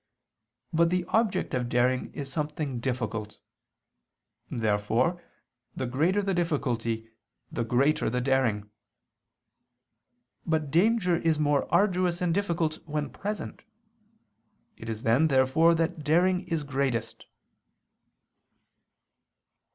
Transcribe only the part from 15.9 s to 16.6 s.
daring